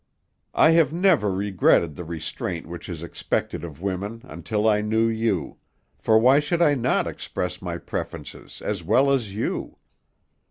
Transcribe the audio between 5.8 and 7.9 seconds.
for why should I not express my